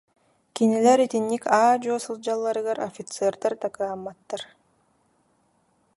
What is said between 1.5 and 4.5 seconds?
аа-дьуо сылдьалларыгар офицердар да кыһамматтар